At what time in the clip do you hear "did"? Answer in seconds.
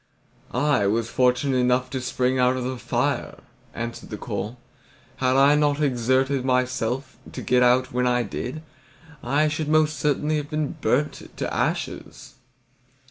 8.23-8.63